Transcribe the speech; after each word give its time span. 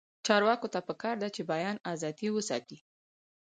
چارواکو 0.25 0.67
ته 0.73 0.79
پکار 0.87 1.15
ده 1.23 1.27
چې، 1.35 1.41
بیان 1.51 1.77
ازادي 1.91 2.27
وساتي. 2.31 2.77